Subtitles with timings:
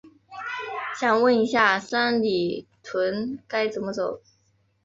[0.99, 4.19] 想问一下，三里屯该怎么走？